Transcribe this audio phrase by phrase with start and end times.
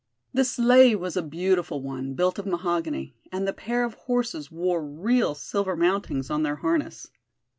[0.33, 4.83] The sleigh was a beautiful one, built of mahogany, and the pair of horses wore
[4.83, 7.11] real silver mountings on their harness.